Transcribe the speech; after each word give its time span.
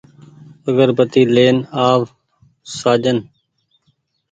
آگربتي 0.69 1.21
لين 1.35 1.57
آ 1.87 1.87
و 1.97 1.99
سآجن 2.77 3.17